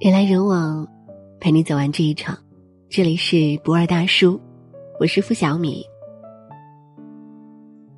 [0.00, 0.88] 人来人往，
[1.40, 2.34] 陪你走完这一场。
[2.88, 4.40] 这里是不二大叔，
[4.98, 5.84] 我是付小米。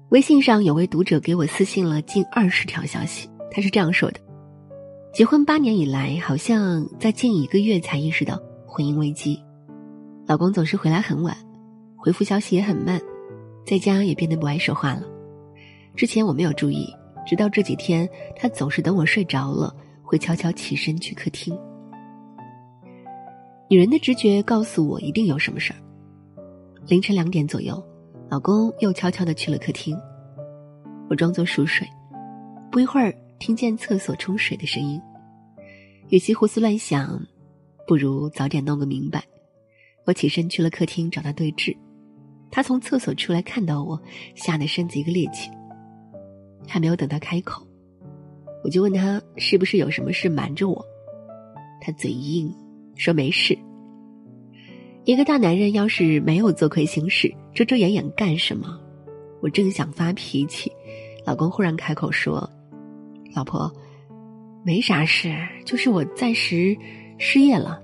[0.08, 4.18] 微信上有位读者给我私信了近二十条消息，他是这样说的：
[5.14, 9.40] 结婚八年以来，好像在近一个月才意识到婚姻危机。
[10.26, 11.36] 老公总是回来很晚，
[11.96, 13.00] 回复消息也很慢，
[13.64, 15.04] 在家也变得不爱说话了。
[15.94, 16.92] 之前我没有注意，
[17.24, 19.72] 直到这几天，他总是等我睡着了，
[20.02, 21.56] 会悄悄起身去客厅。
[23.72, 25.80] 女人的直觉告诉我，一定有什么事儿。
[26.86, 27.82] 凌晨两点左右，
[28.28, 29.98] 老公又悄悄的去了客厅。
[31.08, 31.88] 我装作熟睡，
[32.70, 35.00] 不一会儿听见厕所冲水的声音，
[36.10, 37.18] 与其胡思乱想，
[37.86, 39.24] 不如早点弄个明白。
[40.04, 41.74] 我起身去了客厅找他对峙，
[42.50, 43.98] 他从厕所出来看到我，
[44.34, 45.50] 吓得身子一个趔趄。
[46.68, 47.66] 还没有等他开口，
[48.62, 50.84] 我就问他是不是有什么事瞒着我，
[51.80, 52.54] 他嘴硬。
[52.94, 53.58] 说没事。
[55.04, 58.78] 一个大男人要是没有做亏心事，遮遮掩掩干什么？
[59.40, 60.70] 我正想发脾气，
[61.26, 62.48] 老公忽然开口说
[63.34, 63.68] ：“老婆，
[64.64, 66.76] 没啥事，就是我暂时
[67.18, 67.82] 失业了，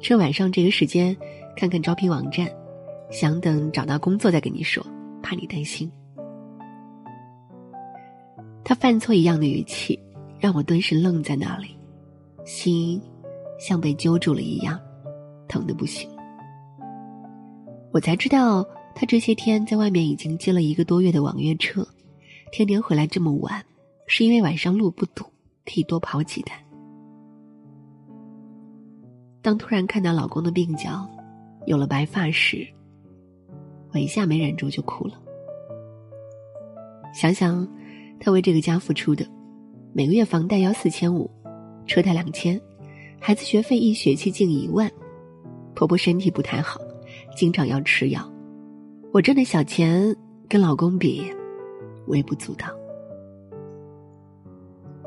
[0.00, 1.16] 趁晚上这个时间
[1.56, 2.50] 看看招聘网站，
[3.10, 4.84] 想等找到工作再跟你说，
[5.22, 5.88] 怕你担心。”
[8.64, 9.96] 他犯错一样的语气，
[10.40, 11.76] 让我顿时愣在那里，
[12.44, 13.00] 心。
[13.58, 14.80] 像被揪住了一样，
[15.48, 16.08] 疼的不行。
[17.92, 21.86] 我才知道，他这些天在外面已经接了一个多月的网约车，
[22.52, 23.64] 天天回来这么晚，
[24.06, 25.24] 是因为晚上路不堵，
[25.64, 26.54] 可以多跑几单。
[29.40, 31.08] 当突然看到老公的鬓角
[31.66, 32.66] 有了白发时，
[33.92, 35.14] 我一下没忍住就哭了。
[37.14, 37.66] 想想
[38.20, 39.26] 他为这个家付出的，
[39.94, 41.30] 每个月房贷要四千五，
[41.86, 42.60] 车贷两千。
[43.26, 44.88] 孩子学费一学期近一万，
[45.74, 46.80] 婆婆身体不太好，
[47.34, 48.22] 经常要吃药。
[49.12, 50.14] 我挣的小钱
[50.48, 51.24] 跟老公比，
[52.06, 52.68] 微不足道。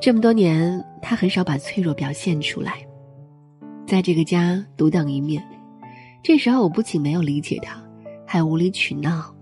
[0.02, 2.86] 这么多年，他很少把脆弱表现出来，
[3.88, 5.42] 在这个家独当一面。
[6.22, 7.82] 这时候，我不仅没有理解他，
[8.28, 9.34] 还无理取闹，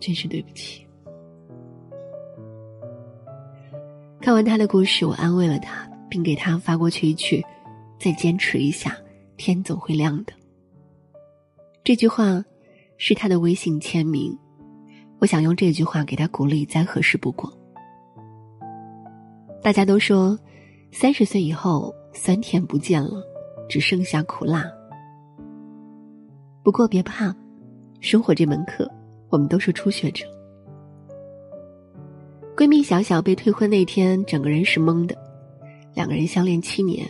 [0.00, 0.84] 真是对不起。
[4.20, 7.40] 看完他的故事，我安慰了他，并给他发过去一句。
[8.00, 8.96] 再坚持一下，
[9.36, 10.32] 天总会亮的。
[11.84, 12.42] 这句话
[12.96, 14.34] 是他的微信签名，
[15.18, 17.52] 我想用这句话给他鼓励，再合适不过。
[19.62, 20.38] 大家都说，
[20.90, 23.22] 三十岁以后酸甜不见了，
[23.68, 24.64] 只剩下苦辣。
[26.62, 27.36] 不过别怕，
[28.00, 28.90] 生活这门课，
[29.28, 30.24] 我们都是初学者。
[32.56, 35.14] 闺蜜小小被退婚那天，整个人是懵的。
[35.92, 37.06] 两个人相恋七年。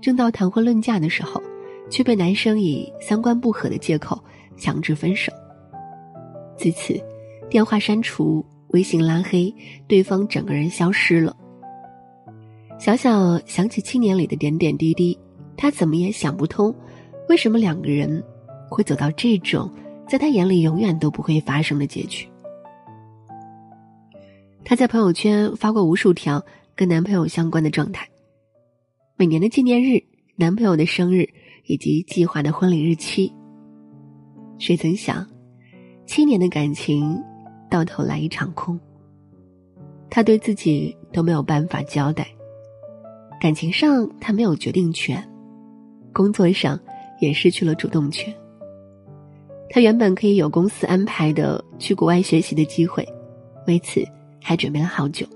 [0.00, 1.42] 正到谈婚论嫁的时候，
[1.90, 4.18] 却被男生以三观不合的借口
[4.56, 5.32] 强制分手。
[6.56, 7.00] 自此，
[7.48, 9.54] 电话删除，微信拉黑，
[9.86, 11.36] 对方整个人消失了。
[12.78, 15.18] 小小想起七年里的点点滴滴，
[15.56, 16.74] 他怎么也想不通，
[17.28, 18.22] 为什么两个人
[18.68, 19.70] 会走到这种
[20.08, 22.28] 在他眼里永远都不会发生的结局。
[24.64, 26.44] 他在朋友圈发过无数条
[26.76, 28.08] 跟男朋友相关的状态。
[29.20, 30.00] 每年的纪念日、
[30.36, 31.28] 男朋友的生日
[31.64, 33.32] 以及计划的婚礼日期，
[34.60, 35.26] 谁曾想，
[36.06, 37.20] 七年的感情
[37.68, 38.78] 到头来一场空。
[40.08, 42.28] 他对自己都没有办法交代，
[43.40, 45.20] 感情上他没有决定权，
[46.12, 46.78] 工作上
[47.20, 48.32] 也失去了主动权。
[49.68, 53.04] 他原本可以有公司安排的去国外学习的机会，
[53.66, 54.00] 为此
[54.40, 55.26] 还准备了好久，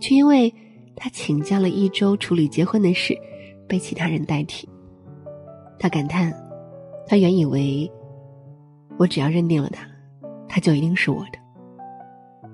[0.00, 0.50] 却因为。
[0.94, 3.16] 他请假了一周处理结婚的事，
[3.66, 4.68] 被其他人代替。
[5.78, 6.32] 他感叹
[7.08, 7.90] ：“他原以为
[8.98, 9.84] 我只要认定了他，
[10.48, 11.38] 他就一定是我的。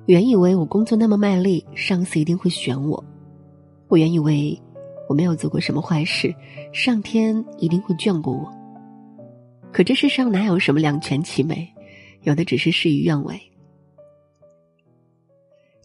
[0.06, 3.04] 原以为我工作那么卖力，上司一定会选我。
[3.88, 4.58] 我原以为
[5.08, 6.34] 我没有做过什么坏事，
[6.72, 8.50] 上天一定会眷顾我。
[9.72, 11.68] 可这世上哪有什么两全其美，
[12.22, 13.38] 有的只是事与愿违。”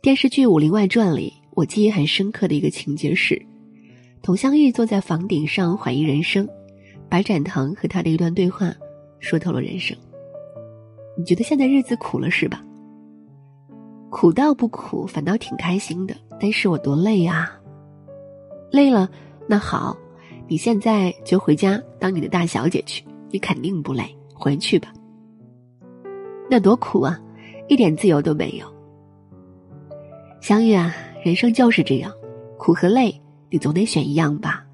[0.02, 1.34] 电视剧《武林外传》里。
[1.56, 3.40] 我记忆很深刻的一个情节是，
[4.22, 6.48] 佟湘玉坐在房顶上怀疑人生，
[7.08, 8.74] 白展堂和他的一段对话，
[9.20, 9.96] 说透了人生。
[11.16, 12.64] 你觉得现在日子苦了是吧？
[14.10, 16.16] 苦倒不苦，反倒挺开心的。
[16.40, 17.60] 但是我多累啊！
[18.72, 19.10] 累了，
[19.48, 19.96] 那好，
[20.48, 24.04] 你现在就回家当你的大小姐去，你肯定不累，
[24.34, 24.92] 回去吧。
[26.50, 27.20] 那多苦啊，
[27.68, 28.66] 一点自由都没有。
[30.42, 30.94] 湘玉啊！
[31.24, 32.12] 人生就是这样，
[32.58, 33.18] 苦和累，
[33.50, 34.66] 你总得选一样吧？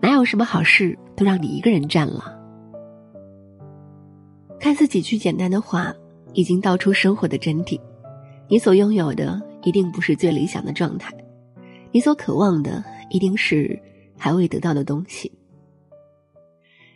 [0.00, 2.38] 哪有什么好事都让你一个人占了？
[4.60, 5.92] 看似几句简单的话，
[6.34, 7.80] 已经道出生活的真谛。
[8.46, 11.12] 你所拥有的一定不是最理想的状态，
[11.90, 13.76] 你所渴望的一定是
[14.16, 15.32] 还未得到的东西。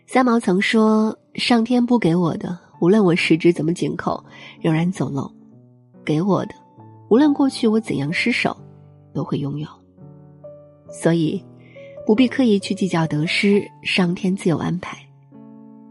[0.06, 4.22] 三毛曾说：“上天不给我的，无论我十指怎么紧扣，
[4.60, 5.28] 仍然走漏；
[6.04, 6.54] 给我的，
[7.08, 8.56] 无论过去我怎样失手，
[9.12, 9.66] 都会拥有。”
[10.90, 11.42] 所以，
[12.06, 14.98] 不必刻意去计较得失，上天自有安排。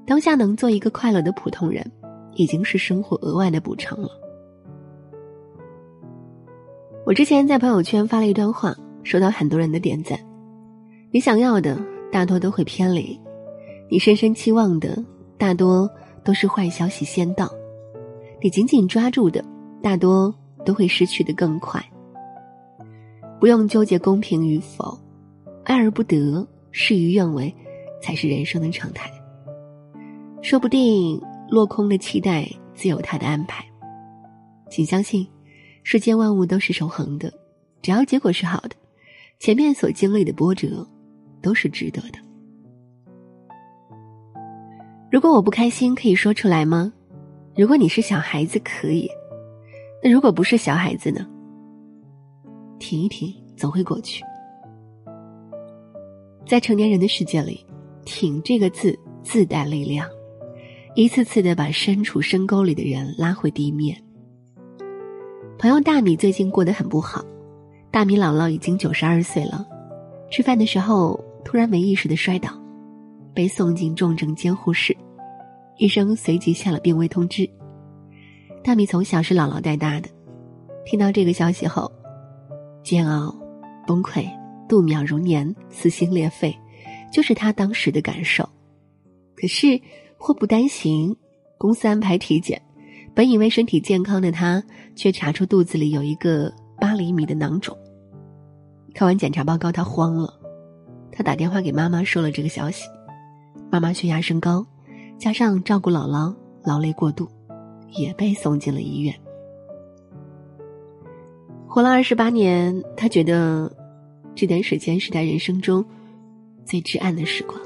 [0.05, 1.89] 当下能做一个快乐的普通人，
[2.35, 4.09] 已经是生活额外的补偿了。
[7.05, 10.19] 我之前在朋友圈发了一段话，收到很多人的点赞。
[11.11, 11.81] 你想要的
[12.11, 13.19] 大多都会偏离，
[13.89, 15.03] 你深深期望的
[15.37, 15.89] 大多
[16.23, 17.51] 都是坏消息先到，
[18.41, 19.43] 你紧紧抓住的
[19.81, 20.33] 大多
[20.63, 21.83] 都会失去的更快。
[23.41, 24.95] 不用纠结公平与否，
[25.63, 27.51] 爱而不得，事与愿违，
[27.99, 29.11] 才是人生的常态。
[30.43, 33.65] 说不定落空的期待自有他的安排，
[34.69, 35.27] 请相信，
[35.81, 37.33] 世间万物都是守恒的，
[37.81, 38.75] 只要结果是好的，
[39.39, 40.87] 前面所经历的波折
[41.41, 42.19] 都是值得的。
[45.11, 46.93] 如果我不开心，可以说出来吗？
[47.57, 49.07] 如果你是小孩子，可以；
[50.03, 51.27] 那如果不是小孩子呢？
[52.81, 54.23] 停一停，总会过去。
[56.47, 57.63] 在成年人的世界里
[58.03, 60.09] ，“挺”这个字自带力量，
[60.95, 63.95] 一次次的把身处深沟里的人拉回地面。
[65.59, 67.23] 朋友大米最近过得很不好，
[67.91, 69.63] 大米姥姥已经九十二岁了，
[70.31, 72.49] 吃饭的时候突然没意识的摔倒，
[73.31, 74.97] 被送进重症监护室，
[75.77, 77.47] 医生随即下了病危通知。
[78.63, 80.09] 大米从小是姥姥带大的，
[80.83, 81.89] 听到这个消息后。
[82.83, 83.35] 煎熬、
[83.85, 84.25] 崩溃、
[84.67, 86.55] 度秒如年、撕心裂肺，
[87.11, 88.47] 就是他当时的感受。
[89.35, 89.79] 可是
[90.17, 91.15] 祸不单行，
[91.57, 92.61] 公司安排体检，
[93.13, 94.63] 本以为身体健康的他，
[94.95, 97.77] 却查出肚子里有一个八厘米的囊肿。
[98.93, 100.33] 看完检查报告，他慌了，
[101.11, 102.85] 他打电话给妈妈说了这个消息。
[103.71, 104.65] 妈妈血压升高，
[105.17, 107.29] 加上照顾姥姥劳累过度，
[107.91, 109.15] 也被送进了医院。
[111.73, 113.71] 活了二十八年，他觉得
[114.35, 115.85] 这段时间是他人生中
[116.65, 117.57] 最至暗的时光。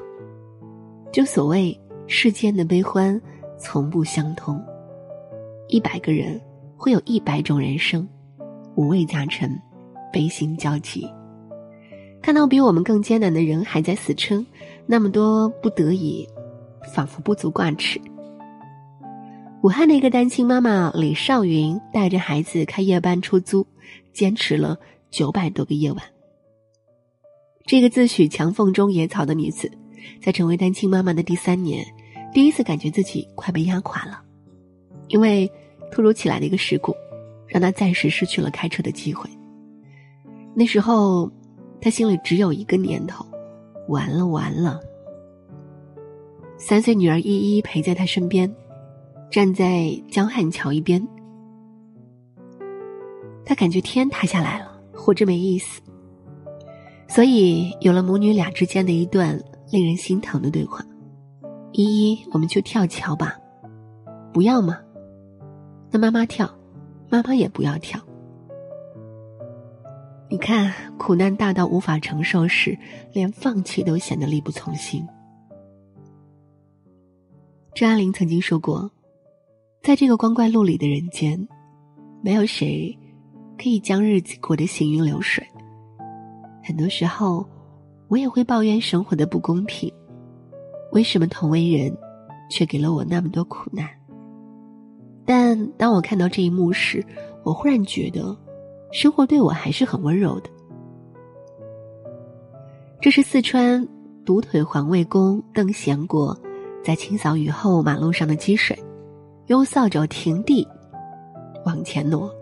[1.12, 1.76] 就所谓
[2.06, 3.20] 世间的悲欢
[3.58, 4.64] 从不相通，
[5.70, 6.40] 一百个人
[6.78, 8.08] 会有一百种人生，
[8.76, 9.60] 五味杂陈，
[10.14, 11.10] 悲心交集。
[12.22, 14.46] 看到比我们更艰难的人还在死撑，
[14.86, 16.30] 那么多不得已，
[16.94, 18.00] 仿佛不足挂齿。
[19.66, 23.66] 武汉的一个单亲妈妈李少云带着孩子开夜班出租。
[24.14, 24.78] 坚持了
[25.10, 26.04] 九百多个夜晚。
[27.66, 29.72] 这个自诩墙缝中野草的女子，
[30.22, 31.84] 在成为单亲妈妈的第三年，
[32.32, 34.22] 第一次感觉自己快被压垮了，
[35.08, 35.52] 因为
[35.92, 36.96] 突如其来的一个事故，
[37.48, 39.28] 让她暂时失去了开车的机会。
[40.54, 41.30] 那时候，
[41.82, 43.26] 她心里只有一个念头：
[43.88, 44.80] 完了完了。
[46.56, 48.56] 三岁女儿依依陪在她身边，
[49.36, 51.06] 站在江汉桥一边。
[53.44, 55.82] 他感觉天塌下来了，活着没意思。
[57.10, 59.38] 所以有了母女俩之间的一段
[59.74, 60.86] 令人心疼的对话
[61.74, 61.84] ：“依
[62.14, 63.38] 依，我们去跳桥吧。
[64.32, 64.80] ”“不要吗
[65.92, 66.50] ？”“那妈妈跳，
[67.10, 68.00] 妈妈也不要跳。”
[70.32, 72.80] 你看，苦难大到无法承受时，
[73.12, 75.06] 连放弃都显得力不从心。
[77.74, 78.90] 张爱玲曾经说过
[79.86, 81.48] ：“在这个光怪陆离的人间，
[82.24, 82.98] 没有谁。”
[83.56, 85.46] 可以将日子过得行云流水。
[86.62, 87.48] 很多时候，
[88.08, 89.90] 我也会抱怨生活的不公平。
[90.92, 91.96] 为什么同为人，
[92.50, 93.88] 却给了我那么多苦难？
[95.24, 97.02] 但当我看到这一幕时，
[97.44, 98.36] 我忽然觉得，
[98.92, 100.50] 生活对我还是很温柔的。
[103.00, 103.88] 这是四川
[104.26, 106.38] 独腿环卫工邓贤国
[106.84, 108.78] 在清扫雨后马路上的积水，
[109.48, 110.68] 用扫帚停地，
[111.66, 112.34] 往前挪。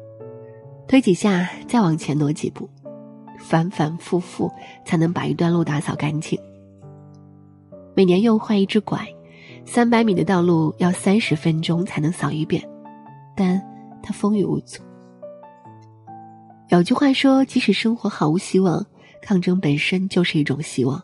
[0.87, 2.69] 推几下，再往前挪几步，
[3.39, 4.49] 反反复复
[4.85, 6.39] 才能把一段路打扫干净。
[7.93, 9.05] 每年用坏一只拐，
[9.65, 12.63] 三百米的道路要三十分钟才能扫一遍，
[13.35, 13.61] 但
[14.01, 14.81] 他风雨无阻。
[16.69, 18.85] 有句话说：“即使生活毫无希望，
[19.21, 21.01] 抗争本身就是一种希望。”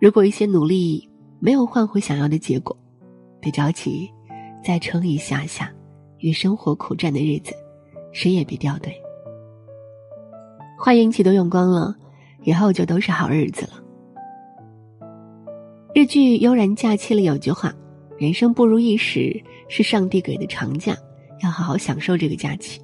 [0.00, 2.76] 如果一些努力没有换回想要的结果，
[3.38, 4.10] 别着急，
[4.64, 5.72] 再撑一下下，
[6.18, 7.54] 与生活苦战的日子。
[8.12, 8.94] 谁也别掉队。
[10.78, 11.96] 坏运气都用光了，
[12.42, 13.72] 以后就都是好日子了。
[15.94, 17.72] 日剧《悠然假期》里有句话
[18.18, 20.96] ：“人生不如意时是上帝给的长假，
[21.42, 22.80] 要好好享受这个假期。”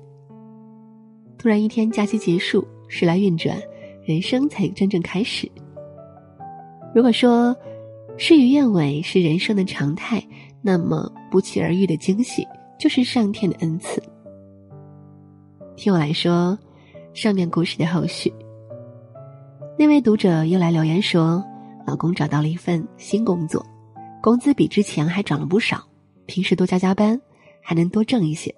[1.38, 3.56] 突然一天假期结束，时来运转，
[4.04, 5.50] 人生才真正开始。
[6.94, 7.56] 如果说
[8.16, 10.22] 事与愿违是人生的常态，
[10.62, 12.46] 那么不期而遇的惊喜
[12.78, 14.02] 就是上天的恩赐。
[15.76, 16.58] 听我来说，
[17.14, 18.32] 上面故事的后续。
[19.78, 21.44] 那位读者又来留言说，
[21.86, 23.64] 老公找到了一份新工作，
[24.20, 25.86] 工资比之前还涨了不少，
[26.26, 27.20] 平时多加加班，
[27.62, 28.52] 还能多挣一些。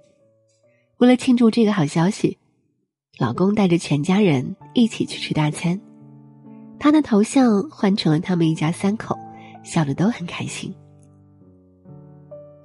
[0.97, 2.39] 为了庆祝这个好消息，
[3.19, 5.79] 老公带着全家人一起去吃大餐，
[6.79, 9.15] 他的头像换成了他们一家三口，
[9.63, 10.75] 笑得都很开心。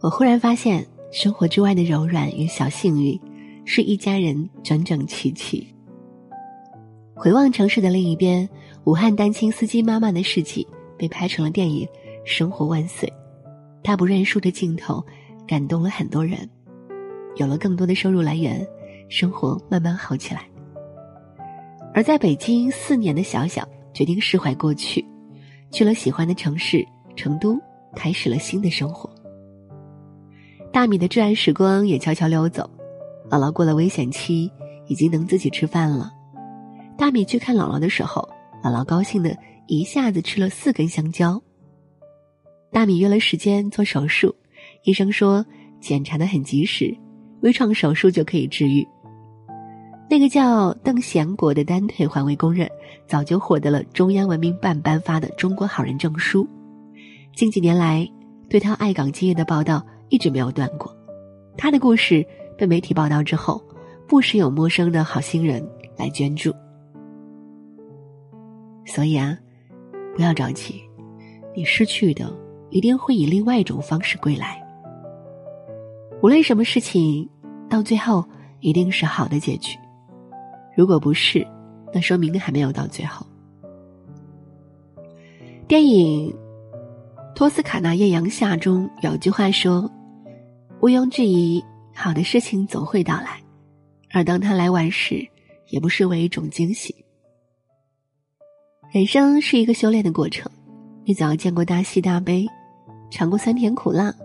[0.05, 3.19] 我忽然发现，生活之外的柔软与小幸运，
[3.65, 5.67] 是一家人整整齐齐。
[7.15, 8.47] 回望城市的另一边，
[8.83, 11.87] 武汉单亲司机妈妈的事迹被拍成了电影
[12.23, 13.09] 《生活万岁》，
[13.83, 15.03] 他不认输的镜头
[15.47, 16.47] 感动了很多人。
[17.37, 18.63] 有了更多的收入来源，
[19.09, 20.47] 生活慢慢好起来。
[21.95, 25.03] 而在北京四年的小小决定释怀过去，
[25.71, 26.85] 去了喜欢的城市
[27.15, 27.59] 成都，
[27.95, 29.09] 开始了新的生活。
[30.75, 32.69] 大米的至暗时光也悄悄溜走，
[33.29, 34.51] 姥姥过了危险期，
[34.87, 36.11] 已经能自己吃饭了。
[36.97, 38.27] 大米去看姥姥的时候，
[38.61, 39.33] 姥姥高兴的
[39.67, 41.41] 一下子吃了四根香蕉。
[42.73, 44.35] 大米约了时间做手术，
[44.83, 45.45] 医生说
[45.79, 46.93] 检查的很及时，
[47.39, 48.85] 微创手术就可以治愈。
[50.09, 52.69] 那个叫邓贤国的单腿环卫工人，
[53.07, 56.45] 早就获得了中央文明办颁发的中国好人证书。
[57.33, 58.05] 近几年来，
[58.49, 60.95] 对他爱岗敬业的报道一直没有断过。
[61.57, 62.25] 他的故事
[62.57, 63.61] 被媒体报道之后，
[64.07, 65.65] 不时有陌生的好心人
[65.97, 66.53] 来捐助。
[68.85, 69.37] 所以啊，
[70.15, 70.81] 不要着急，
[71.55, 72.31] 你失去的
[72.69, 74.61] 一定会以另外一种方式归来。
[76.21, 77.27] 无论什么事情，
[77.69, 78.23] 到最后
[78.59, 79.77] 一定是好的结局。
[80.75, 81.45] 如果不是，
[81.93, 83.25] 那说明还没有到最后。
[85.67, 86.31] 电影
[87.35, 89.91] 《托斯卡纳艳阳下》中有句话说
[90.79, 91.61] ：“毋庸置疑，
[91.93, 93.41] 好的事情总会到来，
[94.13, 95.27] 而当它来晚时，
[95.67, 96.95] 也不失为一种惊喜。”
[98.89, 100.49] 人生是一个修炼的过程，
[101.03, 102.47] 你总要见过大喜大悲，
[103.11, 104.15] 尝过酸甜苦辣，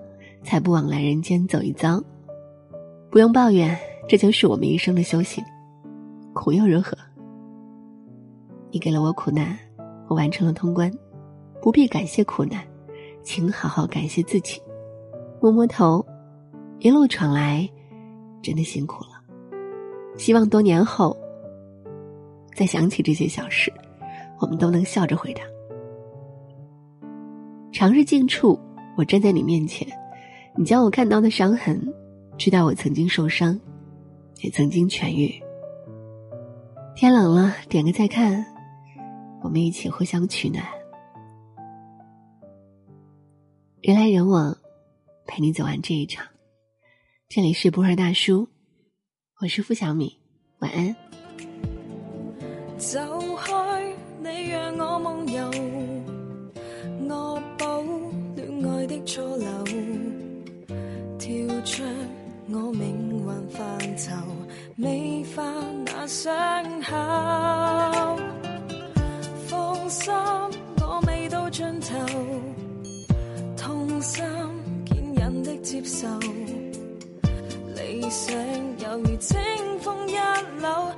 [0.44, 2.00] 才不枉来人间走一遭。
[3.10, 3.76] 不用抱怨，
[4.08, 5.44] 这就是我们一生的修行。
[6.32, 6.96] 苦又如何？
[8.70, 9.58] 你给了我苦难，
[10.06, 10.88] 我完成了通关，
[11.60, 12.64] 不必感谢苦难，
[13.22, 14.60] 请好好感谢自己。
[15.40, 16.04] 摸摸头，
[16.80, 17.68] 一路闯来，
[18.42, 19.10] 真的辛苦了。
[20.16, 21.16] 希望多年后，
[22.54, 23.72] 再想起这些小事。
[24.40, 25.42] 我们都能笑着回答。
[27.70, 28.58] 长日近处，
[28.96, 29.86] 我站在你面前，
[30.56, 31.78] 你将我看到的伤痕，
[32.38, 33.60] 知道我曾经受伤，
[34.42, 35.30] 也曾经痊愈。
[36.96, 38.44] 天冷了，点个再看，
[39.42, 40.64] 我们一起互相取暖。
[43.82, 44.54] 人来人往，
[45.26, 46.26] 陪你走完这一场。
[47.30, 48.46] 这里是不二大叔，
[49.40, 50.18] 我是付小米，
[50.58, 50.94] 晚安。
[52.76, 52.98] 走
[53.36, 53.96] 开。
[54.22, 55.50] 你让我梦游，
[57.08, 57.64] 恶补
[58.36, 59.64] 恋爱的错漏，
[61.18, 61.82] 跳出
[62.50, 64.14] 我命运范畴，
[64.76, 65.42] 美化
[65.86, 66.94] 那伤口。
[69.46, 70.12] 放心，
[70.82, 71.96] 我未到尽头，
[74.00, 74.24] 心
[74.86, 76.08] 坚忍的接受，
[77.76, 78.34] 理想
[78.78, 79.38] 犹如清
[79.80, 80.92] 风一缕，缠绕